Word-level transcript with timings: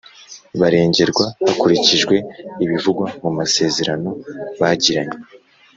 barengerwa 0.59 1.25
hakurikijwe 1.45 2.15
ibivugwa 2.63 3.07
mumasezerano 3.21 4.09
bagiranye 4.59 5.17